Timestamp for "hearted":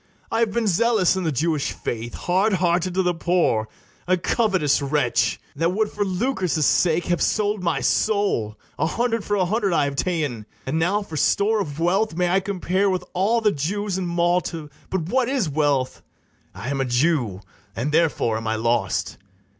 2.53-2.95